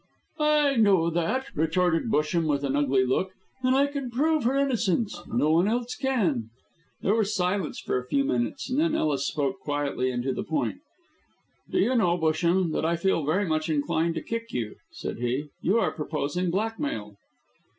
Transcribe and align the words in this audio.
"I 0.39 0.77
know 0.77 1.11
that," 1.11 1.55
retorted 1.55 2.09
Busham, 2.09 2.47
with 2.47 2.63
an 2.63 2.75
ugly 2.75 3.05
look, 3.05 3.33
"and 3.61 3.75
I 3.75 3.85
can 3.85 4.09
prove 4.09 4.45
her 4.45 4.55
innocence. 4.57 5.21
No 5.27 5.51
one 5.51 5.67
else 5.67 5.93
can." 5.95 6.49
There 7.03 7.13
was 7.13 7.27
a 7.27 7.31
silence 7.33 7.79
for 7.79 7.99
a 7.99 8.07
few 8.07 8.23
minutes, 8.23 8.67
and 8.67 8.79
then 8.79 8.95
Ellis 8.95 9.27
spoke 9.27 9.59
quietly 9.59 10.09
and 10.09 10.23
to 10.23 10.33
the 10.33 10.43
point. 10.43 10.79
"Do 11.69 11.77
you 11.77 11.93
know, 11.93 12.17
Busham, 12.17 12.71
that 12.71 12.83
I 12.83 12.95
feel 12.95 13.23
very 13.23 13.45
much 13.45 13.69
inclined 13.69 14.15
to 14.15 14.21
kick 14.23 14.51
you," 14.51 14.77
said 14.91 15.19
he. 15.19 15.49
"You 15.61 15.77
are 15.77 15.91
proposing 15.91 16.49
blackmail." 16.49 17.15